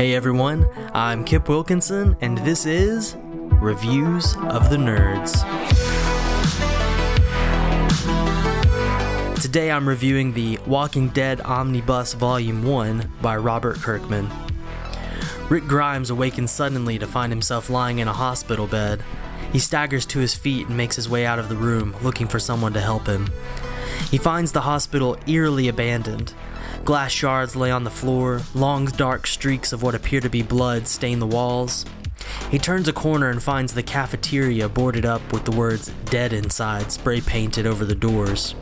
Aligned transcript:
Hey 0.00 0.14
everyone, 0.14 0.66
I'm 0.94 1.26
Kip 1.26 1.46
Wilkinson, 1.46 2.16
and 2.22 2.38
this 2.38 2.64
is 2.64 3.16
Reviews 3.60 4.34
of 4.34 4.70
the 4.70 4.78
Nerds. 4.78 5.42
Today 9.42 9.70
I'm 9.70 9.86
reviewing 9.86 10.32
the 10.32 10.58
Walking 10.66 11.10
Dead 11.10 11.42
Omnibus 11.42 12.14
Volume 12.14 12.62
1 12.62 13.12
by 13.20 13.36
Robert 13.36 13.76
Kirkman. 13.76 14.30
Rick 15.50 15.66
Grimes 15.66 16.08
awakens 16.08 16.50
suddenly 16.50 16.98
to 16.98 17.06
find 17.06 17.30
himself 17.30 17.68
lying 17.68 17.98
in 17.98 18.08
a 18.08 18.14
hospital 18.14 18.66
bed. 18.66 19.02
He 19.52 19.58
staggers 19.58 20.06
to 20.06 20.18
his 20.18 20.34
feet 20.34 20.68
and 20.68 20.78
makes 20.78 20.96
his 20.96 21.10
way 21.10 21.26
out 21.26 21.38
of 21.38 21.50
the 21.50 21.56
room, 21.56 21.94
looking 22.00 22.26
for 22.26 22.38
someone 22.38 22.72
to 22.72 22.80
help 22.80 23.06
him. 23.06 23.28
He 24.10 24.16
finds 24.16 24.52
the 24.52 24.62
hospital 24.62 25.18
eerily 25.26 25.68
abandoned. 25.68 26.32
Glass 26.84 27.12
shards 27.12 27.54
lay 27.54 27.70
on 27.70 27.84
the 27.84 27.90
floor, 27.90 28.42
long 28.54 28.86
dark 28.86 29.26
streaks 29.26 29.72
of 29.72 29.82
what 29.82 29.94
appear 29.94 30.20
to 30.20 30.30
be 30.30 30.42
blood 30.42 30.88
stain 30.88 31.18
the 31.18 31.26
walls. 31.26 31.84
He 32.50 32.58
turns 32.58 32.88
a 32.88 32.92
corner 32.92 33.30
and 33.30 33.42
finds 33.42 33.74
the 33.74 33.82
cafeteria 33.82 34.68
boarded 34.68 35.04
up 35.04 35.32
with 35.32 35.44
the 35.44 35.52
words 35.56 35.92
dead 36.06 36.32
inside 36.32 36.90
spray 36.90 37.20
painted 37.20 37.66
over 37.66 37.84
the 37.84 37.94
doors. 37.94 38.54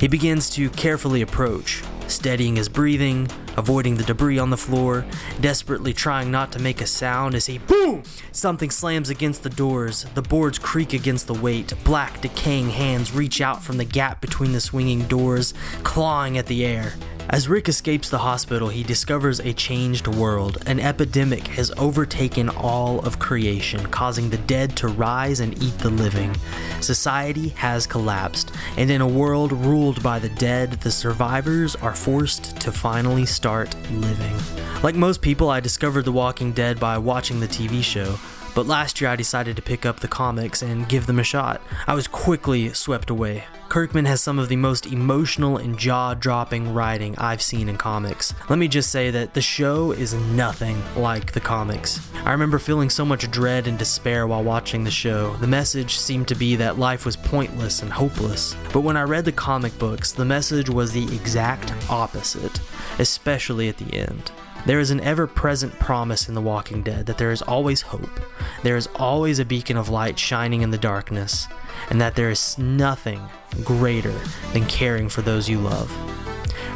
He 0.00 0.08
begins 0.08 0.50
to 0.50 0.68
carefully 0.70 1.22
approach, 1.22 1.82
steadying 2.08 2.56
his 2.56 2.68
breathing, 2.68 3.28
avoiding 3.56 3.96
the 3.96 4.04
debris 4.04 4.38
on 4.38 4.50
the 4.50 4.56
floor, 4.56 5.06
desperately 5.40 5.92
trying 5.92 6.30
not 6.30 6.50
to 6.52 6.58
make 6.58 6.80
a 6.80 6.86
sound 6.86 7.34
as 7.34 7.46
he 7.46 7.58
boom! 7.58 8.02
Something 8.32 8.70
slams 8.70 9.08
against 9.08 9.42
the 9.42 9.50
doors. 9.50 10.04
The 10.14 10.22
boards 10.22 10.58
creak 10.58 10.92
against 10.92 11.26
the 11.26 11.34
weight. 11.34 11.72
Black, 11.84 12.20
decaying 12.20 12.70
hands 12.70 13.12
reach 13.12 13.40
out 13.40 13.62
from 13.62 13.76
the 13.76 13.84
gap 13.84 14.20
between 14.20 14.52
the 14.52 14.60
swinging 14.60 15.02
doors, 15.06 15.54
clawing 15.84 16.36
at 16.36 16.46
the 16.46 16.64
air. 16.66 16.94
As 17.34 17.48
Rick 17.48 17.68
escapes 17.68 18.10
the 18.10 18.18
hospital, 18.18 18.68
he 18.68 18.84
discovers 18.84 19.40
a 19.40 19.52
changed 19.52 20.06
world. 20.06 20.58
An 20.66 20.78
epidemic 20.78 21.48
has 21.48 21.72
overtaken 21.76 22.48
all 22.48 23.00
of 23.00 23.18
creation, 23.18 23.84
causing 23.86 24.30
the 24.30 24.38
dead 24.38 24.76
to 24.76 24.86
rise 24.86 25.40
and 25.40 25.60
eat 25.60 25.76
the 25.78 25.90
living. 25.90 26.32
Society 26.80 27.48
has 27.48 27.88
collapsed, 27.88 28.52
and 28.76 28.88
in 28.88 29.00
a 29.00 29.08
world 29.08 29.50
ruled 29.50 30.00
by 30.00 30.20
the 30.20 30.28
dead, 30.28 30.74
the 30.82 30.92
survivors 30.92 31.74
are 31.74 31.96
forced 31.96 32.56
to 32.60 32.70
finally 32.70 33.26
start 33.26 33.74
living. 33.90 34.36
Like 34.84 34.94
most 34.94 35.20
people, 35.20 35.50
I 35.50 35.58
discovered 35.58 36.04
The 36.04 36.12
Walking 36.12 36.52
Dead 36.52 36.78
by 36.78 36.98
watching 36.98 37.40
the 37.40 37.48
TV 37.48 37.82
show. 37.82 38.16
But 38.54 38.68
last 38.68 39.00
year 39.00 39.10
I 39.10 39.16
decided 39.16 39.56
to 39.56 39.62
pick 39.62 39.84
up 39.84 39.98
the 39.98 40.06
comics 40.06 40.62
and 40.62 40.88
give 40.88 41.06
them 41.06 41.18
a 41.18 41.24
shot. 41.24 41.60
I 41.88 41.94
was 41.94 42.06
quickly 42.06 42.72
swept 42.72 43.10
away. 43.10 43.42
Kirkman 43.74 44.04
has 44.04 44.20
some 44.20 44.38
of 44.38 44.48
the 44.48 44.54
most 44.54 44.86
emotional 44.86 45.56
and 45.56 45.76
jaw 45.76 46.14
dropping 46.14 46.72
writing 46.72 47.16
I've 47.18 47.42
seen 47.42 47.68
in 47.68 47.76
comics. 47.76 48.32
Let 48.48 48.60
me 48.60 48.68
just 48.68 48.90
say 48.90 49.10
that 49.10 49.34
the 49.34 49.42
show 49.42 49.90
is 49.90 50.14
nothing 50.14 50.80
like 50.94 51.32
the 51.32 51.40
comics. 51.40 51.98
I 52.24 52.30
remember 52.30 52.60
feeling 52.60 52.88
so 52.88 53.04
much 53.04 53.28
dread 53.32 53.66
and 53.66 53.76
despair 53.76 54.28
while 54.28 54.44
watching 54.44 54.84
the 54.84 54.92
show. 54.92 55.34
The 55.38 55.48
message 55.48 55.96
seemed 55.96 56.28
to 56.28 56.36
be 56.36 56.54
that 56.54 56.78
life 56.78 57.04
was 57.04 57.16
pointless 57.16 57.82
and 57.82 57.92
hopeless. 57.92 58.54
But 58.72 58.82
when 58.82 58.96
I 58.96 59.02
read 59.02 59.24
the 59.24 59.32
comic 59.32 59.76
books, 59.76 60.12
the 60.12 60.24
message 60.24 60.70
was 60.70 60.92
the 60.92 61.12
exact 61.12 61.72
opposite, 61.90 62.60
especially 63.00 63.68
at 63.68 63.78
the 63.78 63.92
end. 63.92 64.30
There 64.66 64.80
is 64.80 64.90
an 64.90 65.00
ever 65.00 65.26
present 65.26 65.78
promise 65.78 66.26
in 66.26 66.34
The 66.34 66.40
Walking 66.40 66.82
Dead 66.82 67.04
that 67.06 67.18
there 67.18 67.30
is 67.30 67.42
always 67.42 67.82
hope, 67.82 68.20
there 68.62 68.76
is 68.76 68.88
always 68.96 69.38
a 69.38 69.44
beacon 69.44 69.76
of 69.76 69.90
light 69.90 70.18
shining 70.18 70.62
in 70.62 70.70
the 70.70 70.78
darkness, 70.78 71.46
and 71.90 72.00
that 72.00 72.14
there 72.14 72.30
is 72.30 72.56
nothing 72.56 73.20
greater 73.62 74.18
than 74.54 74.64
caring 74.64 75.10
for 75.10 75.20
those 75.20 75.50
you 75.50 75.58
love. 75.58 75.92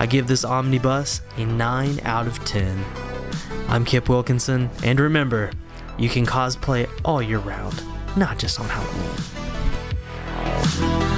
I 0.00 0.06
give 0.06 0.26
this 0.26 0.44
omnibus 0.44 1.20
a 1.36 1.44
9 1.44 2.00
out 2.02 2.26
of 2.26 2.44
10. 2.44 2.84
I'm 3.68 3.84
Kip 3.84 4.08
Wilkinson, 4.08 4.68
and 4.82 4.98
remember, 4.98 5.52
you 5.96 6.08
can 6.08 6.26
cosplay 6.26 6.90
all 7.04 7.22
year 7.22 7.38
round, 7.38 7.84
not 8.16 8.36
just 8.36 8.58
on 8.58 8.68
Halloween. 8.68 11.15